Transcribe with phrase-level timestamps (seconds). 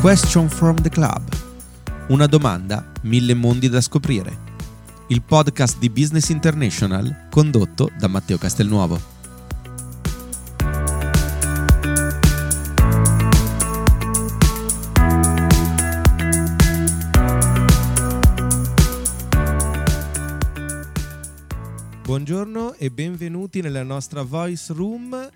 [0.00, 1.20] Question from the Club.
[2.08, 4.34] Una domanda, mille mondi da scoprire.
[5.08, 8.98] Il podcast di Business International condotto da Matteo Castelnuovo.
[22.02, 25.28] Buongiorno e benvenuti nella nostra Voice Room.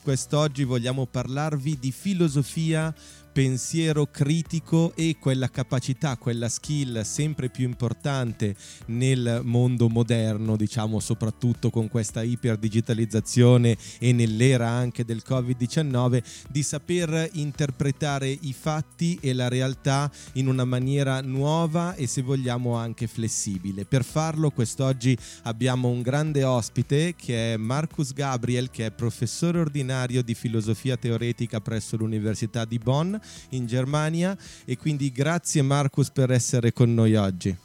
[0.00, 2.94] Quest'oggi vogliamo parlarvi di filosofia
[3.32, 8.54] pensiero critico e quella capacità, quella skill sempre più importante
[8.86, 17.30] nel mondo moderno, diciamo soprattutto con questa iperdigitalizzazione e nell'era anche del Covid-19, di saper
[17.32, 23.86] interpretare i fatti e la realtà in una maniera nuova e se vogliamo anche flessibile.
[23.86, 30.22] Per farlo quest'oggi abbiamo un grande ospite che è Marcus Gabriel, che è professore ordinario
[30.22, 36.72] di filosofia teoretica presso l'Università di Bonn in Germania e quindi grazie Marcus per essere
[36.72, 37.56] con noi oggi.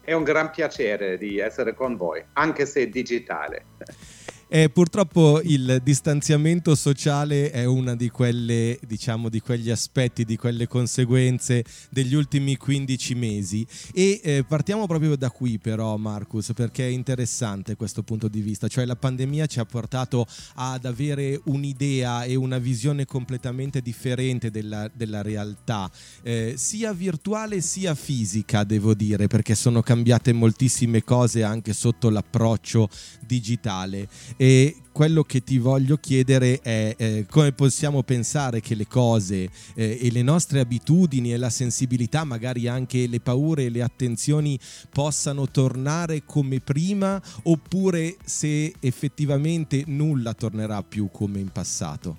[0.00, 3.64] È un gran piacere di essere con voi, anche se digitale.
[4.50, 8.10] Eh, purtroppo il distanziamento sociale è uno di,
[8.80, 13.66] diciamo, di quegli aspetti, di quelle conseguenze degli ultimi 15 mesi.
[13.92, 18.68] E eh, partiamo proprio da qui, però, Marcus, perché è interessante questo punto di vista.
[18.68, 24.90] Cioè, la pandemia ci ha portato ad avere un'idea e una visione completamente differente della,
[24.90, 25.90] della realtà,
[26.22, 32.88] eh, sia virtuale sia fisica, devo dire, perché sono cambiate moltissime cose anche sotto l'approccio
[33.26, 34.08] digitale.
[34.40, 39.98] E quello che ti voglio chiedere è eh, come possiamo pensare che le cose eh,
[40.00, 44.56] e le nostre abitudini e la sensibilità, magari anche le paure e le attenzioni
[44.90, 52.18] possano tornare come prima oppure se effettivamente nulla tornerà più come in passato?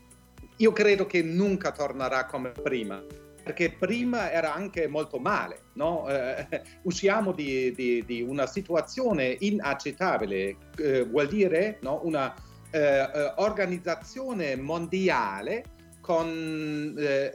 [0.57, 3.01] Io credo che nunca tornerà come prima
[3.49, 5.69] perché prima era anche molto male.
[5.73, 6.07] No?
[6.07, 12.01] Eh, usciamo di, di, di, una situazione inaccettabile, eh, vuol dire no?
[12.03, 12.31] una
[12.69, 15.63] eh, eh organizzazione mondiale
[15.99, 17.31] con eh,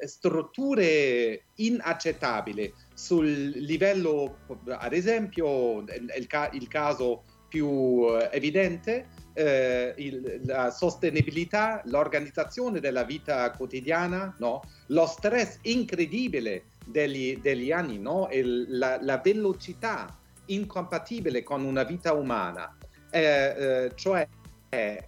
[0.00, 4.36] eh, strutture inaccettabili sul livello,
[4.66, 14.34] ad esempio, il, il caso più evidente, eh, il, la sostenibilità, l'organizzazione della vita quotidiana,
[14.40, 14.60] no?
[14.88, 18.28] lo stress incredibile degli, degli anni, no?
[18.32, 22.76] la, la, velocità incompatibile con una vita umana,
[23.10, 24.26] eh, eh, cioè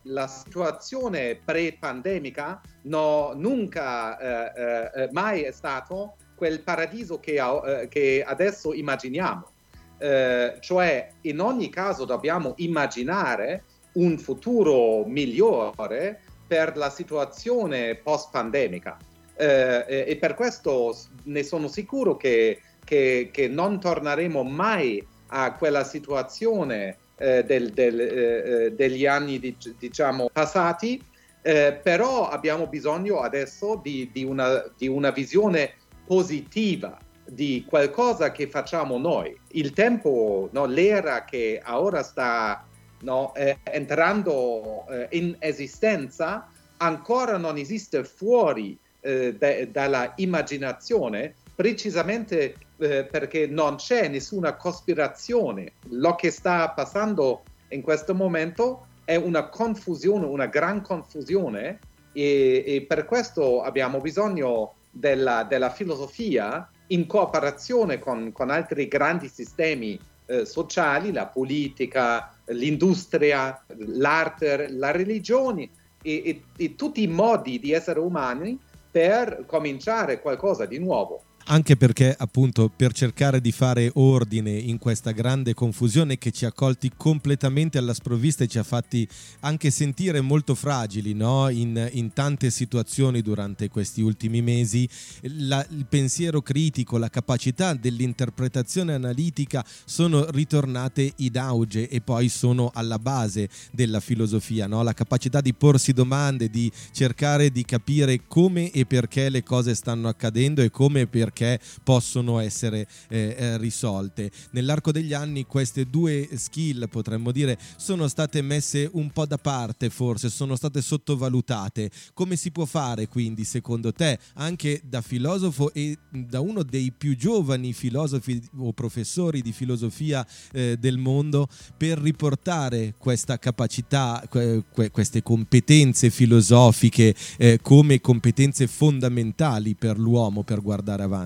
[0.03, 4.17] la situazione pre-pandemica no, nunca
[4.55, 9.51] eh, eh, mai è stato quel paradiso che, eh, che adesso immaginiamo.
[9.99, 18.97] Eh, cioè in ogni caso dobbiamo immaginare un futuro migliore per la situazione post-pandemica.
[19.39, 25.85] Eh, e per questo ne sono sicuro che, che, che non torneremo mai a quella
[25.85, 31.03] situazione eh, del, del, eh, eh degli anni di, diciamo, passati,
[31.43, 35.75] eh, però abbiamo bisogno adesso di, di, una, di una visione
[36.07, 39.37] positiva di qualcosa che facciamo noi.
[39.49, 42.65] Il tempo, no, l'era che ora sta
[43.01, 46.49] no, eh, entrando eh, in esistenza,
[46.79, 55.73] ancora non esiste fuori eh, de- dalla immaginazione, precisamente eh, perché non c'è nessuna cospirazione.
[55.91, 61.79] Lo che sta passando in questo momento è una confusione, una gran confusione
[62.13, 69.29] e, e per questo abbiamo bisogno della, della filosofia in cooperazione con, con altri grandi
[69.29, 75.71] sistemi eh, sociali, la politica, l'industria, l'arte, la religione
[76.03, 78.59] e, e, e tutti i modi di essere umani
[78.91, 85.13] per cominciare qualcosa di nuovo anche perché appunto per cercare di fare ordine in questa
[85.13, 89.07] grande confusione che ci ha colti completamente alla sprovvista e ci ha fatti
[89.41, 91.49] anche sentire molto fragili no?
[91.49, 94.89] in, in, tante situazioni durante questi ultimi mesi,
[95.23, 102.71] la, il pensiero critico, la capacità dell'interpretazione analitica sono ritornate in auge e poi sono
[102.75, 104.83] alla base della filosofia, no?
[104.83, 110.09] la capacità di porsi domande, di cercare di capire come e perché le cose stanno
[110.09, 114.31] accadendo e come e perché perché possono essere eh, eh, risolte.
[114.53, 119.91] Nell'arco degli anni queste due skill, potremmo dire, sono state messe un po' da parte,
[119.91, 121.91] forse sono state sottovalutate.
[122.15, 127.15] Come si può fare quindi, secondo te, anche da filosofo e da uno dei più
[127.17, 135.23] giovani filosofi o professori di filosofia eh, del mondo, per riportare questa capacità, que- queste
[135.23, 141.26] competenze filosofiche eh, come competenze fondamentali per l'uomo per guardare avanti?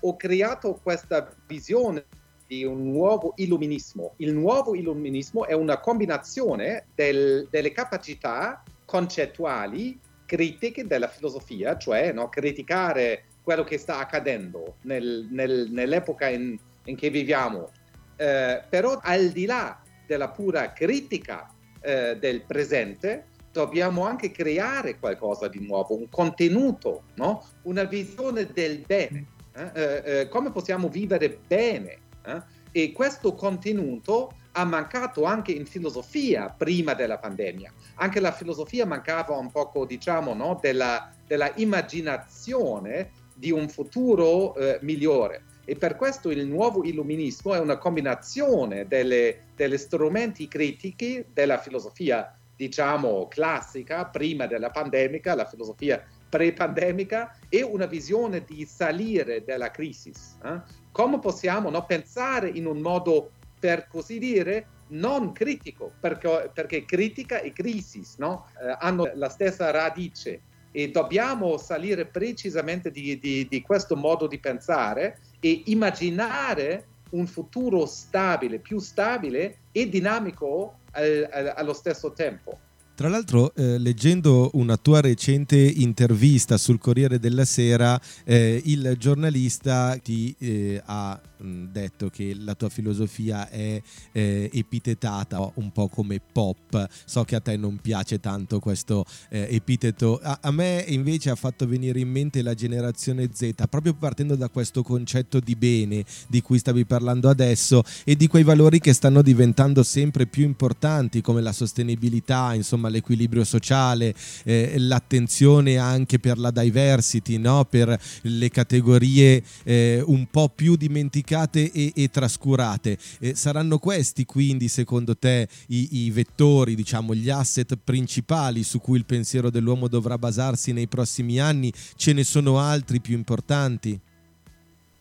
[0.00, 2.04] Ho creato questa visione
[2.46, 4.14] di un nuovo illuminismo.
[4.18, 12.28] Il nuovo illuminismo è una combinazione del, delle capacità concettuali critiche della filosofia, cioè no,
[12.28, 17.70] criticare quello che sta accadendo nel, nel, nell'epoca in, in, che viviamo,
[18.16, 21.50] eh, però al di là della pura critica
[21.80, 27.46] eh, del presente, dobbiamo anche creare qualcosa di nuovo, un contenuto, no?
[27.62, 29.70] una visione del bene, eh?
[29.72, 31.98] eh, eh come possiamo vivere bene.
[32.26, 32.42] Eh?
[32.72, 37.72] E questo contenuto ha mancato anche in filosofia prima della pandemia.
[37.96, 40.58] Anche la filosofia mancava un poco, diciamo, no?
[40.60, 45.44] della, della, immaginazione di un futuro eh, migliore.
[45.64, 52.36] E per questo il nuovo illuminismo è una combinazione delle, delle strumenti critici della filosofia
[52.56, 60.12] diciamo, classica prima della pandemica, la filosofia pre-pandemica, e una visione di salire dalla crisi.
[60.44, 60.60] Eh?
[60.90, 67.40] Come possiamo no, pensare in un modo, per così dire, non critico, perché, perché critica
[67.40, 68.46] e crisi no?
[68.60, 70.40] eh, hanno la stessa radice
[70.70, 77.86] e dobbiamo salire precisamente di, di, di questo modo di pensare e immaginare un futuro
[77.86, 82.58] stabile, più stabile e dinamico al, al, allo stesso tempo.
[82.96, 89.98] Tra l'altro, eh, leggendo una tua recente intervista sul Corriere della Sera, eh, il giornalista
[90.00, 93.82] ti eh, ha mh, detto che la tua filosofia è
[94.12, 96.88] eh, epitetata un po' come pop.
[97.04, 100.20] So che a te non piace tanto questo eh, epiteto.
[100.22, 104.48] A, a, me invece ha fatto venire in mente la generazione Z, proprio partendo da
[104.48, 109.20] questo concetto di bene di cui stavi parlando adesso e di quei valori che stanno
[109.20, 114.14] diventando sempre più importanti come la sostenibilità, insomma insomma l'equilibrio sociale,
[114.44, 117.64] eh, l'attenzione anche per la diversity, no?
[117.64, 122.98] per le categorie eh, un po' più dimenticate e, e trascurate.
[123.20, 128.98] Eh, saranno questi quindi secondo te i, i vettori, diciamo gli asset principali su cui
[128.98, 131.72] il pensiero dell'uomo dovrà basarsi nei prossimi anni?
[131.96, 134.00] Ce ne sono altri più importanti?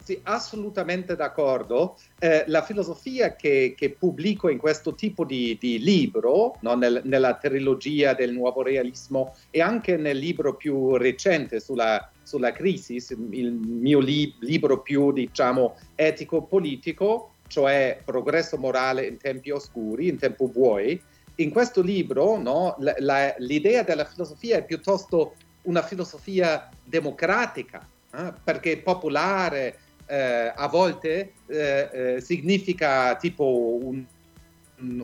[0.04, 1.98] Sì, assolutamente d'accordo.
[2.20, 6.76] Eh, la filosofia che, che, pubblico in questo tipo di, di libro, no?
[6.76, 13.02] Nel, nella trilogia del nuovo realismo e anche nel libro più recente sulla, sulla crisi,
[13.32, 20.50] il mio li, libro più, diciamo, etico-politico, cioè Progresso morale in tempi oscuri, in tempo
[20.50, 21.02] buoi,
[21.36, 28.34] in questo libro no, la, la, l'idea della filosofia è piuttosto una filosofia democratica, eh?
[28.44, 34.06] perché popolare, eh, a volte eh, eh, significa tipo un,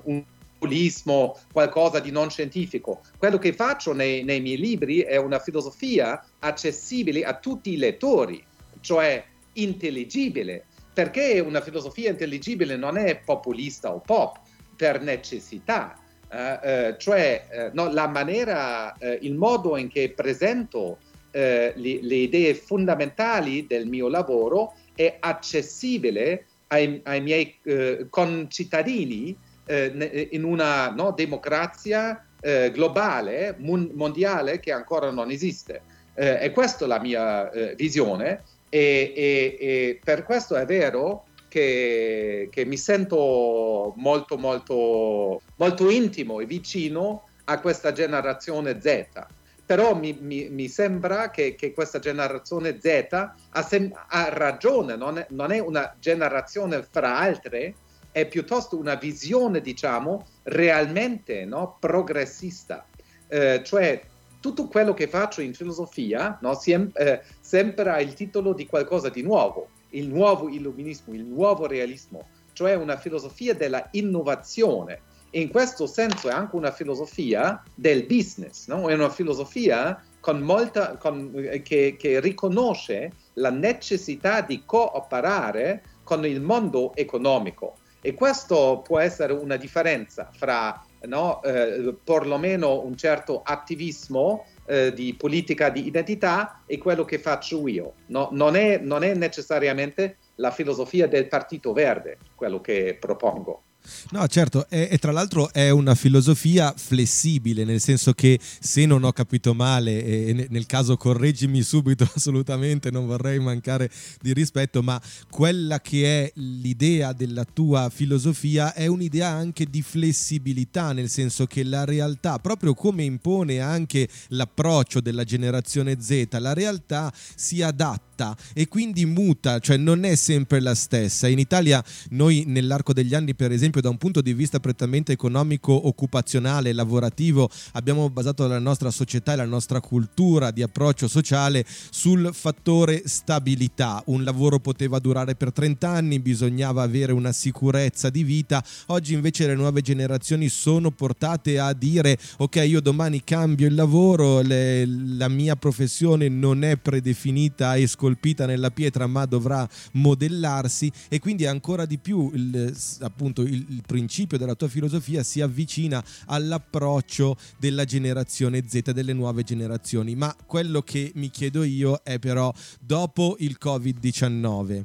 [0.03, 0.23] un,
[0.59, 3.01] populismo, qualcosa di non scientifico.
[3.17, 8.43] Quello che faccio nei, nei miei libri è una filosofia accessibile a tutti i lettori,
[8.81, 9.23] cioè
[9.53, 10.65] intelligibile.
[10.93, 14.37] Perché una filosofia intelligibile non è populista o pop,
[14.75, 15.97] per necessità.
[16.31, 20.99] Uh, uh, cioè uh, no, la maniera, il modo in che presento
[21.31, 29.33] le, le, idee fondamentali del mio lavoro è accessibile ai, ai miei eh, concittadini
[29.65, 35.81] eh, in una no, democrazia eh, globale, mon- mondiale che ancora non esiste.
[36.15, 41.27] Eh, e questa è la mia eh, visione e, e, e, per questo è vero
[41.47, 49.37] che, che mi sento molto, molto, molto intimo e vicino a questa generazione Z
[49.69, 55.19] però mi, mi, mi sembra che, che, questa generazione Z ha, sem- ha ragione, non
[55.19, 57.75] è, non è, una generazione fra altre,
[58.11, 62.83] è piuttosto una visione, diciamo, realmente no, progressista.
[63.27, 64.01] Eh, cioè,
[64.39, 69.21] tutto quello che faccio in filosofia no, sem- eh, sembra il titolo di qualcosa di
[69.21, 75.85] nuovo, il nuovo illuminismo, il nuovo realismo, cioè una filosofia della innovazione e in questo
[75.85, 78.87] senso è anche una filosofia del business, no?
[78.89, 81.31] è una filosofia con molta, con,
[81.63, 87.75] che, che riconosce la necessità di cooperare con il mondo economico.
[88.01, 95.13] E questo può essere una differenza fra no, eh, perlomeno un certo attivismo eh, di
[95.15, 97.93] politica di identità è quello che faccio io.
[98.07, 103.63] No, non, è, non è necessariamente la filosofia del Partito Verde quello che propongo.
[104.11, 109.03] No, certo, e, e, tra l'altro è una filosofia flessibile, nel senso che se non
[109.03, 113.89] ho capito male, e nel caso correggimi subito assolutamente, non vorrei mancare
[114.21, 120.91] di rispetto, ma quella che è l'idea della tua filosofia è un'idea anche di flessibilità,
[120.91, 127.11] nel senso che la realtà, proprio come impone anche l'approccio della generazione Z, la realtà
[127.35, 128.08] si adatta
[128.53, 131.27] e quindi muta, cioè non è sempre la stessa.
[131.27, 135.87] In Italia noi nell'arco degli anni, per esempio, da un punto di vista prettamente economico,
[135.87, 142.29] occupazionale, lavorativo, abbiamo basato la nostra società e la nostra cultura di approccio sociale sul
[142.33, 144.01] fattore stabilità.
[144.07, 148.63] Un lavoro poteva durare per 30 anni, bisognava avere una sicurezza di vita.
[148.87, 154.41] Oggi invece le nuove generazioni sono portate a dire ok, io domani cambio il lavoro,
[154.41, 160.91] le, la mia professione non è predefinita e scolpita scolpita nella pietra ma dovrà modellarsi
[161.07, 166.03] e quindi ancora di più il, appunto il, il principio della tua filosofia si avvicina
[166.25, 170.15] all'approccio della generazione Z, delle nuove generazioni.
[170.15, 174.83] Ma quello che mi chiedo io è però dopo il Covid-19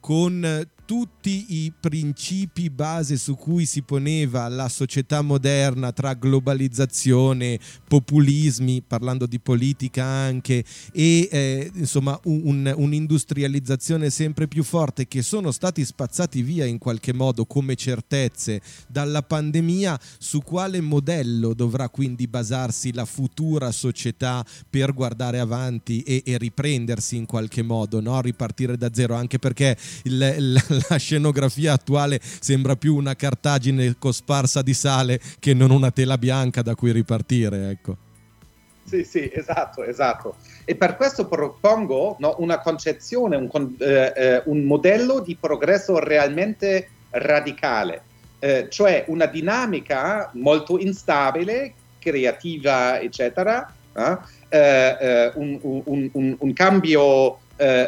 [0.00, 7.58] con tutti i principi base su cui si poneva la società moderna tra globalizzazione,
[7.88, 15.50] populismi, parlando di politica anche, e eh, insomma un, un'industrializzazione sempre più forte che sono
[15.50, 22.26] stati spazzati via in qualche modo come certezze dalla pandemia, su quale modello dovrà quindi
[22.26, 28.20] basarsi la futura società per guardare avanti e, e riprendersi in qualche modo, no?
[28.20, 34.62] ripartire da zero, anche perché il, il la scenografia attuale sembra più una cartagine cosparsa
[34.62, 37.96] di sale che non una tela bianca da cui ripartire, ecco.
[38.84, 40.36] Sì, sì, esatto, esatto.
[40.64, 46.88] E per questo propongo no, una concezione, un, eh, eh, un, modello di progresso realmente
[47.10, 48.02] radicale,
[48.38, 57.38] eh, cioè una dinamica molto instabile, creativa, eccetera, eh, eh, eh, un, un, un, cambio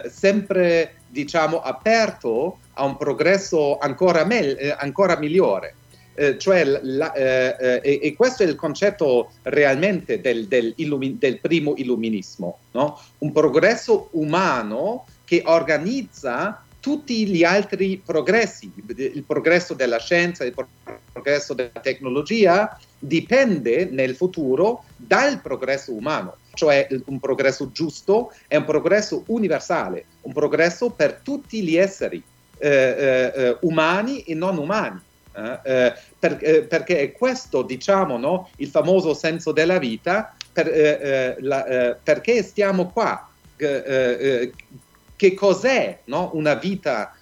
[0.09, 5.77] sempre, diciamo, aperto a un progresso ancora, me- eh, ancora migliore.
[6.17, 11.41] Eh, cioè la, eh, eh, e, questo è il concetto realmente del, del, illumi- del
[11.41, 13.01] primo illuminismo, no?
[13.19, 20.55] un progresso umano che organizza tutti gli altri progressi, il progresso della scienza, il
[21.13, 28.65] progresso della tecnologia, dipende nel futuro dal progresso umano, cioè un progresso giusto è un
[28.65, 32.23] progresso universale, un progresso per tutti gli esseri
[32.59, 35.01] eh, eh, eh, umani e non umani.
[35.37, 42.43] Eh, per, perché è questo, diciamo, no, il famoso senso della vita, per, la, perché
[42.45, 47.15] stiamo qua, che cos'è no, una vita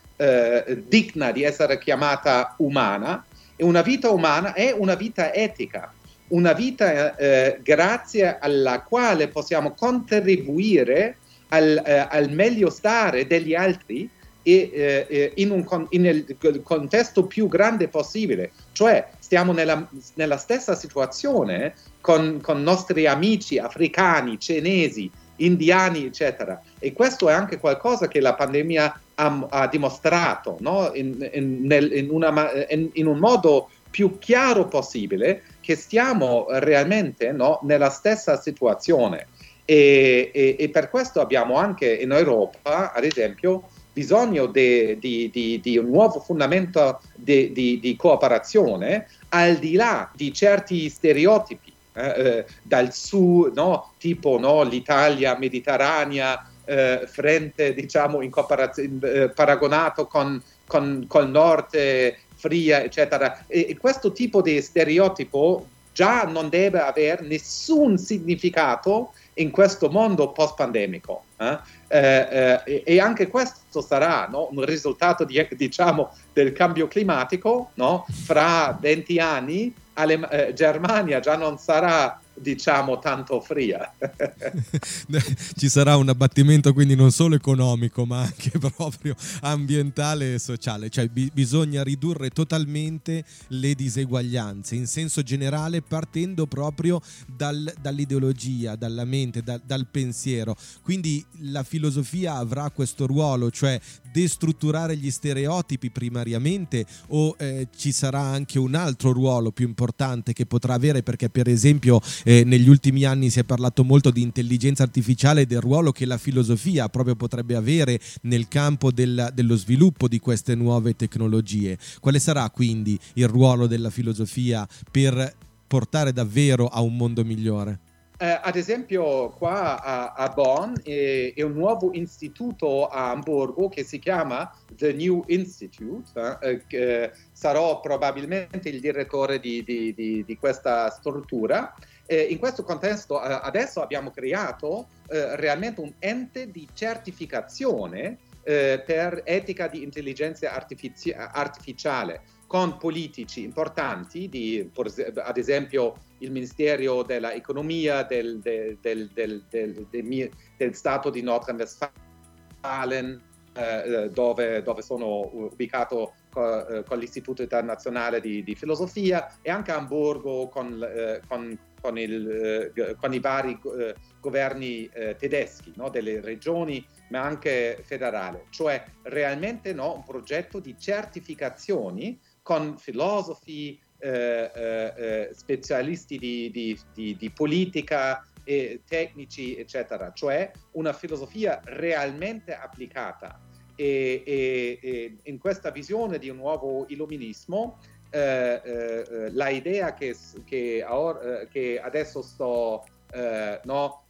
[0.87, 3.25] digna di essere chiamata umana,
[3.57, 5.91] e una vita umana è una vita etica,
[6.33, 11.17] una vita eh, grazie alla quale possiamo contribuire
[11.49, 14.09] al, eh, al meglio stare degli altri
[14.43, 20.75] e eh, in, un, in il contesto più grande possibile, cioè stiamo nella, nella stessa
[20.75, 26.61] situazione con, con nostri amici africani, cinesi, indiani, eccetera.
[26.79, 30.91] E questo è anche qualcosa che la pandemia ha, ha dimostrato no?
[30.95, 37.61] in, in, nel, in, una, in, un modo più chiaro possibile che stiamo realmente no?
[37.63, 39.29] nella stessa situazione.
[39.65, 46.21] E, e, e, per questo abbiamo anche in Europa, ad esempio, bisogno di, un nuovo
[46.21, 53.93] fondamento di, cooperazione al di là di certi stereotipi eh, eh, dal sud, no?
[53.99, 54.63] tipo no?
[54.63, 58.31] l'Italia mediterranea, eh, frente diciamo in,
[58.77, 63.45] in eh, paragonato con, con col nord eh, fria, eccetera.
[63.47, 70.33] E, e questo tipo di stereotipo già non deve avere nessun significato in questo mondo
[70.33, 71.25] post-pandemico.
[71.37, 71.59] Eh?
[71.89, 74.49] Eh, eh, e anche questo sarà no?
[74.51, 77.71] un risultato di, diciamo, del cambio climatico.
[77.75, 78.07] No?
[78.11, 83.93] Fra 20 anni Ale- eh, Germania già non sarà diciamo tanto fria.
[85.57, 91.09] Ci sarà un abbattimento quindi non solo economico ma anche proprio ambientale e sociale, cioè
[91.09, 99.43] bi- bisogna ridurre totalmente le diseguaglianze in senso generale partendo proprio dal, dall'ideologia, dalla mente,
[99.43, 100.57] da, dal pensiero.
[100.83, 103.81] Quindi la filosofia avrà questo ruolo, cioè
[104.13, 110.47] destrutturare gli stereotipi primariamente o eh, ci sarà anche un altro ruolo più importante che
[110.47, 114.83] potrà avere perché per esempio eh, negli ultimi anni si è parlato molto di intelligenza
[114.83, 120.09] artificiale e del ruolo che la filosofia proprio potrebbe avere nel campo del, dello sviluppo
[120.09, 121.79] di queste nuove tecnologie.
[122.01, 125.35] Quale sarà quindi il ruolo della filosofia per
[125.67, 127.79] portare davvero a un mondo migliore?
[128.23, 133.83] Eh, ad esempio qua a, a Bonn è, è, un nuovo istituto a Hamburgo che
[133.83, 140.37] si chiama The New Institute, eh, eh, sarò probabilmente il direttore di, di, di, di
[140.37, 141.75] questa struttura.
[142.15, 149.23] In questo contesto eh, adesso abbiamo creato eh, realmente un ente di certificazione eh, per
[149.25, 154.71] etica di intelligenza artifici- artificiale con politici importanti, di,
[155.15, 158.77] ad esempio il Ministero dell'Economia del, del,
[159.11, 163.23] del, del Stato di Nordrhein-Westfalen,
[163.55, 169.73] eh, dove, dove, sono ubicato co, eh, con l'Istituto Internazionale di, di, Filosofia e anche
[169.73, 175.73] a Hamburgo con, eh, con, con, il, eh, con i vari eh, governi eh, tedeschi
[175.77, 183.79] no, delle regioni ma anche federale, cioè realmente no, un progetto di certificazioni con filosofi,
[183.99, 193.41] eh, eh, specialisti di, di, di, di politica, tecnici, eccetera, cioè una filosofia realmente applicata.
[193.77, 197.79] E, e, e in questa visione di un nuovo illuminismo,
[198.13, 200.15] la idea che,
[200.45, 204.05] che, or, che adesso sto eh, no,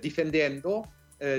[0.00, 0.90] difendendo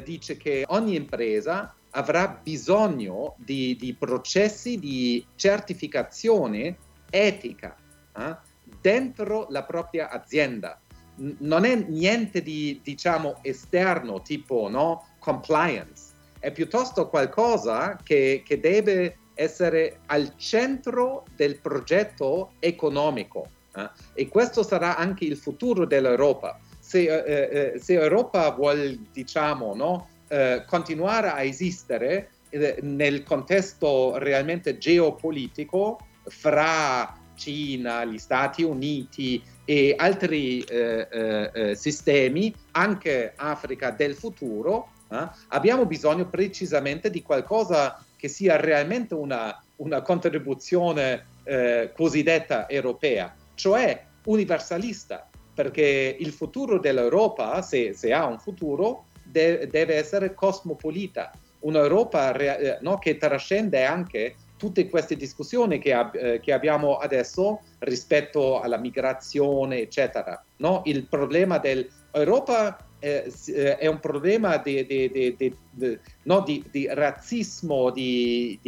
[0.04, 6.78] dice che ogni impresa avrà bisogno di, di processi di certificazione
[7.10, 7.76] etica
[8.18, 8.36] eh,
[8.82, 10.80] dentro la propria azienda.
[11.16, 19.18] Non è niente di, diciamo, esterno, tipo no, compliance, è piuttosto qualcosa che, che deve
[19.36, 23.48] essere al centro del progetto economico.
[23.76, 23.90] Eh?
[24.14, 26.60] E questo sarà anche il futuro dell'Europa.
[26.80, 34.18] Se, eh, eh, se Europa vuole, diciamo, no, eh, continuare a esistere eh, nel contesto
[34.18, 44.90] realmente geopolitico fra Cina, gli Stati Uniti e altri eh, sistemi, anche Africa del futuro,
[45.50, 51.34] abbiamo bisogno precisamente di qualcosa che sia realmente una, una contribuzione
[51.94, 59.96] cosiddetta europea, cioè universalista, perché il futuro dell'Europa, se, se ha un futuro, de- deve
[59.96, 66.40] essere cosmopolita, un'Europa rea- eh, no, che trascende anche tutte queste discussioni che, ab- eh,
[66.40, 70.44] che, abbiamo adesso rispetto alla migrazione, eccetera.
[70.58, 70.82] No?
[70.86, 78.60] Il problema dell'Europa eh, eh, è un problema di, di, di, no, di razzismo, di,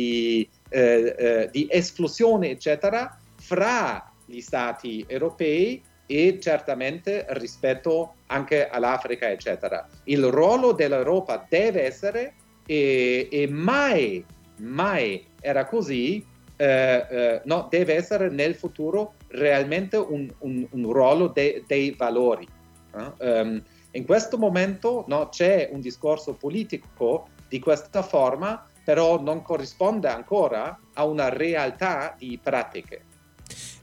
[0.70, 9.88] eh, eh, esclusione, eccetera, fra gli stati europei e certamente rispetto anche all'Africa, eccetera.
[10.04, 12.34] Il ruolo dell'Europa deve essere,
[12.68, 14.24] e, e mai,
[14.58, 16.26] mai era così,
[16.58, 22.48] eh, eh, no, deve essere nel futuro realmente un, un, un ruolo de, dei valori.
[22.92, 29.42] Uh, um, in questo momento no, c'è un discorso politico di questa forma, però non
[29.42, 33.04] corrisponde ancora a una realtà di pratiche.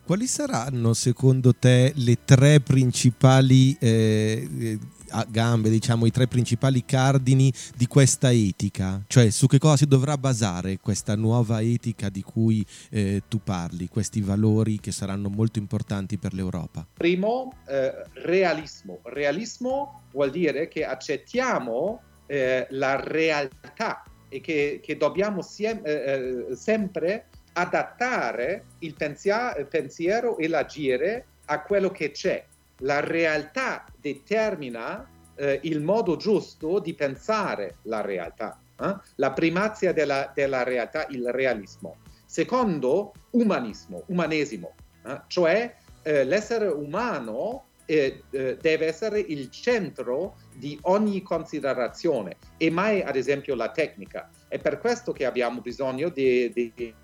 [0.04, 7.52] Quali saranno secondo te le tre principali eh, eh gambe, diciamo, i tre principali cardini
[7.76, 9.02] di questa etica?
[9.06, 13.88] Cioè su che cosa si dovrà basare questa nuova etica di cui eh, tu parli,
[13.88, 16.86] questi valori che saranno molto importanti per l'Europa?
[16.92, 19.00] Primo, eh, realismo.
[19.04, 27.26] Realismo vuol dire che accettiamo eh, la realtà e che, che dobbiamo siem- eh, sempre
[27.54, 32.44] adattare il pensiero e l'agire a quello che c'è.
[32.84, 38.60] La realtà determina eh, il modo giusto di pensare la realtà.
[38.78, 38.94] Eh?
[39.16, 41.96] La primazia della, della, realtà, il realismo.
[42.26, 44.74] Secondo, umanismo, umanesimo,
[45.06, 45.20] eh?
[45.28, 53.02] cioè eh, l'essere umano eh, eh, deve essere il centro di ogni considerazione e mai,
[53.02, 54.30] ad esempio, la tecnica.
[54.46, 56.94] È per questo che abbiamo bisogno di, di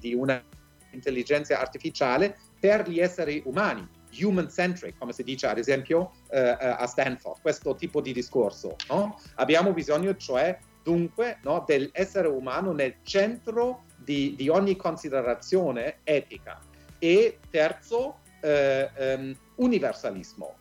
[0.00, 0.42] di una
[0.92, 3.86] intelligenza artificiale per gli esseri umani,
[4.20, 8.76] human-centric, come si dice ad esempio uh, uh, a Stanford, questo tipo di discorso.
[8.88, 9.18] No?
[9.36, 16.60] Abbiamo bisogno cioè dunque no, dell'essere umano nel centro di, di ogni considerazione etica.
[16.98, 20.56] E terzo, um, universalismo.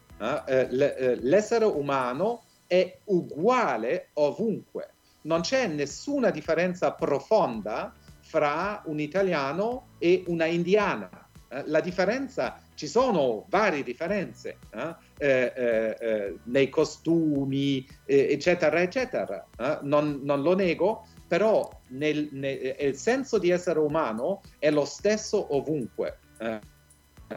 [0.70, 4.94] l'essere umano è uguale ovunque.
[5.22, 11.23] Non c'è nessuna differenza profonda fra un italiano e una indiana.
[11.54, 14.96] Eh, la differenza, ci sono varie differenze eh?
[15.18, 19.48] Eh, eh, nei costumi, eccetera, eccetera.
[19.82, 25.56] Non, non, lo nego, però nel, nel, il senso di essere umano è lo stesso
[25.56, 26.18] ovunque.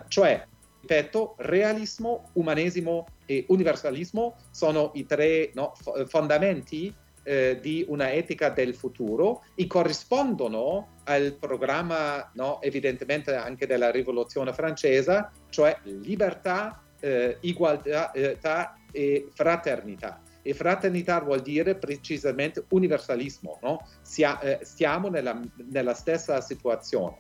[0.09, 0.47] cioè,
[0.81, 5.75] ripeto, realismo, umanesimo e universalismo sono i tre no,
[6.07, 6.93] fondamenti
[7.27, 14.53] eh, di una etica del futuro e corrispondono al programma no, evidentemente anche della rivoluzione
[14.53, 20.23] francese, cioè libertà, eh, uguaglianza e fraternità.
[20.43, 23.89] E fraternità vuol dire precisamente universalismo, no?
[24.03, 27.17] Sia, eh, stiamo nella, nella stessa situazione.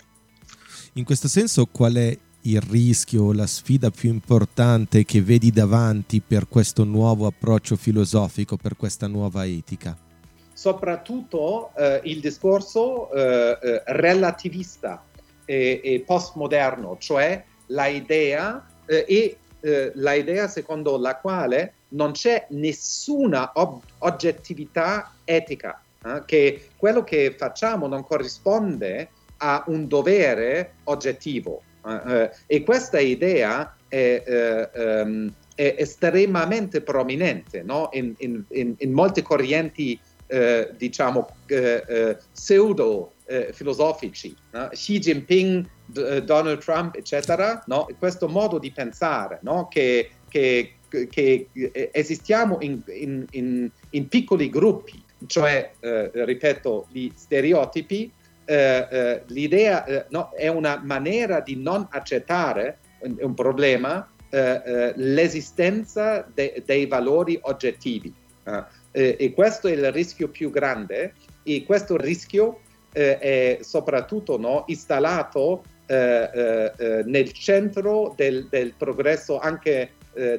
[0.92, 2.16] In questo senso qual è
[2.46, 8.76] il rischio, la sfida più importante che vedi davanti per questo nuovo approccio filosofico, per
[8.76, 9.96] questa nuova etica?
[10.52, 15.02] Soprattutto eh, il discorso eh, eh relativista
[15.44, 23.50] e, e, postmoderno, cioè l'idea eh, e eh, l'idea secondo la quale non c'è nessuna
[23.54, 31.62] ob- oggettività etica, eh, che quello che facciamo non corrisponde a un dovere oggettivo.
[31.86, 37.90] Uh, e questa idea è, um, è estremamente prominente no?
[37.92, 39.98] in, in, in, in, molte correnti,
[40.76, 41.28] diciamo,
[42.32, 43.12] pseudo
[43.52, 44.34] filosofici.
[44.50, 44.68] No?
[44.72, 47.62] Xi Jinping, D- Donald Trump, eccetera.
[47.66, 47.86] No?
[47.96, 49.68] Questo modo di pensare no?
[49.68, 50.74] che, che,
[51.08, 51.48] che,
[51.92, 53.70] esistiamo in,
[54.08, 58.10] piccoli gruppi, cioè, ripeto, gli stereotipi
[58.48, 64.92] eh, eh, l'idea eh, no, è una maniera di non accettare un, un problema, eh,
[64.94, 68.14] l'esistenza de, dei valori oggettivi.
[68.92, 72.60] e questo è il rischio più grande e questo rischio
[72.92, 79.90] è soprattutto no, installato nel centro del, del progresso anche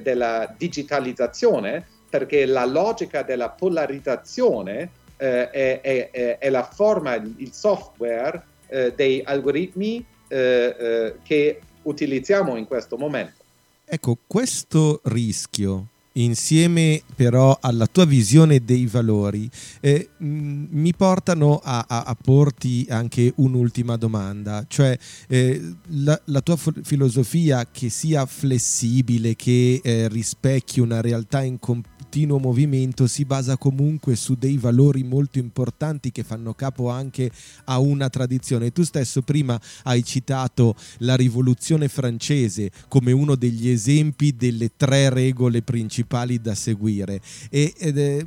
[0.02, 8.42] della digitalizzazione perché la logica della polarizzazione eh, è, è, è, la forma, il software
[8.68, 13.44] eh, dei algoritmi eh, eh, che utilizziamo in questo momento.
[13.86, 19.50] Ecco, questo rischio insieme però alla tua visione dei valori,
[19.80, 26.42] eh, mm, mi portano a, a, a, porti anche un'ultima domanda, cioè eh, la, la,
[26.42, 33.26] tua filosofia che sia flessibile, che eh, rispecchi una realtà in comp- continuo movimento si
[33.26, 37.30] basa comunque su dei valori molto importanti che fanno capo anche
[37.66, 38.72] a una tradizione.
[38.72, 45.62] Tu stesso prima hai citato la rivoluzione francese come uno degli esempi delle tre regole
[45.62, 48.26] principali da seguire e, ed è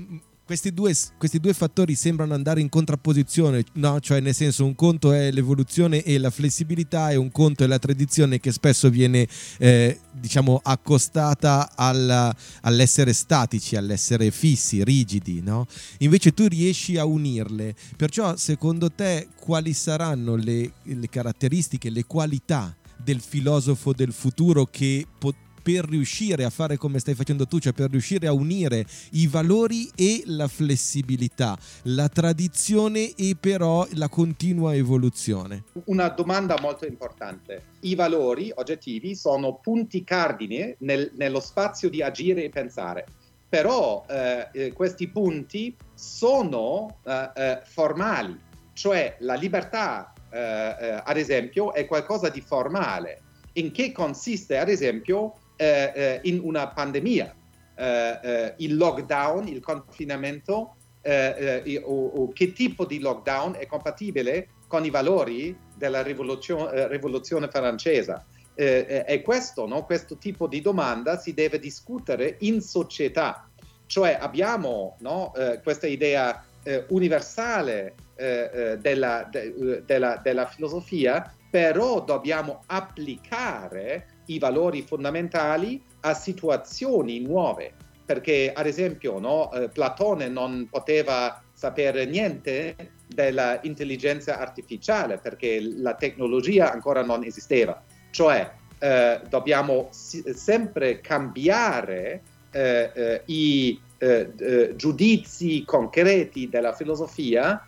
[0.50, 4.00] questi due, questi due, fattori sembrano andare in contrapposizione, no?
[4.00, 7.78] cioè nel senso un conto è l'evoluzione e la flessibilità e un conto è la
[7.78, 15.68] tradizione che spesso viene eh, diciamo accostata alla, all'essere statici, all'essere fissi, rigidi, no?
[15.98, 22.74] invece tu riesci a unirle, perciò secondo te quali saranno le, le caratteristiche, le qualità
[22.96, 27.73] del filosofo del futuro che potrebbe per riuscire a fare come stai facendo tu, cioè
[27.73, 34.75] per riuscire a unire i valori e la flessibilità, la tradizione e però la continua
[34.75, 35.64] evoluzione?
[35.85, 37.62] Una domanda molto importante.
[37.81, 43.07] I valori oggettivi sono punti cardine nel, nello spazio di agire e pensare
[43.51, 48.38] però eh, eh questi punti sono eh, eh, formali,
[48.73, 53.23] cioè la libertà, eh, ad esempio, è qualcosa di formale.
[53.55, 57.35] In che consiste, ad esempio, eh, eh, in una pandemia.
[57.75, 64.87] Eh, eh, il lockdown, il confinamento, o, o, che tipo di lockdown è compatibile con
[64.87, 68.25] i valori della rivoluzione, rivoluzione francese.
[68.55, 69.85] È questo, no?
[69.85, 73.49] questo tipo di domanda si deve discutere in società.
[73.87, 75.33] Cioè abbiamo no?
[75.62, 76.44] questa idea
[76.88, 87.73] universale della, de, della, della, filosofia, però dobbiamo applicare i valori fondamentali a situazioni nuove.
[88.05, 92.75] Perché, ad esempio, no, eh, Platone non poteva sapere niente
[93.07, 97.81] dell'intelligenza artificiale perché la tecnologia ancora non esisteva.
[98.11, 107.64] Cioè, eh, dobbiamo si- sempre cambiare eh, eh, i eh, giudizi concreti della filosofia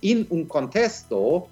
[0.00, 1.50] in un contesto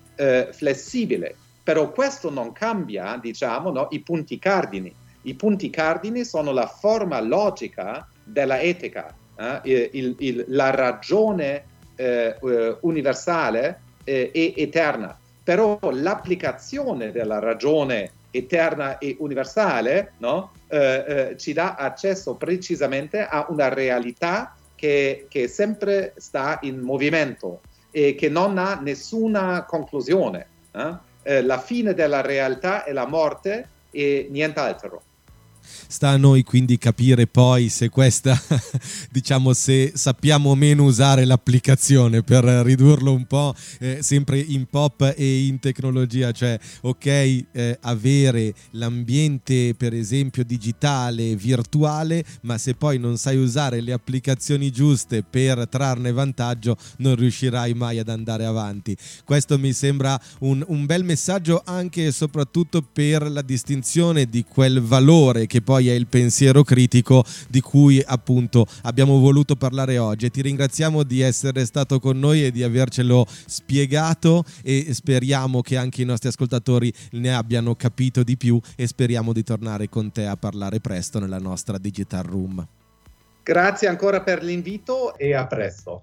[0.52, 1.34] flessibile.
[1.66, 4.94] Però questo non cambia, diciamo, no, i punti cardini.
[5.22, 9.90] I punti cardini sono la forma logica della etica, eh?
[9.90, 11.64] il, il, la ragione
[11.96, 12.36] eh,
[12.82, 15.18] universale eh, e eterna.
[15.42, 20.52] Però l'applicazione della ragione eterna e universale no?
[20.68, 27.62] Eh, eh, ci dà accesso precisamente a una realtà che, che sempre sta in movimento
[27.90, 30.46] e che non ha nessuna conclusione.
[30.70, 31.05] Eh?
[31.26, 35.02] Eh la fine della realtà è la morte e nient'altro.
[35.88, 38.40] Sta a noi quindi capire poi se questa,
[39.10, 45.46] diciamo, se sappiamo meno usare l'applicazione per ridurlo un po' eh, sempre in pop e
[45.46, 53.16] in tecnologia, cioè ok, eh, avere l'ambiente per esempio digitale, virtuale, ma se poi non
[53.16, 58.96] sai usare le applicazioni giuste per trarne vantaggio, non riuscirai mai ad andare avanti.
[59.24, 64.80] Questo mi sembra un, un bel messaggio anche e soprattutto per la distinzione di quel
[64.80, 70.30] valore che che poi è il pensiero critico di cui appunto abbiamo voluto parlare oggi.
[70.30, 76.02] Ti ringraziamo di essere stato con noi e di avercelo spiegato e speriamo che anche
[76.02, 80.36] i nostri ascoltatori ne abbiano capito di più e speriamo di tornare con te a
[80.36, 82.66] parlare presto nella nostra Digital Room.
[83.42, 86.02] Grazie ancora per l'invito e a presto.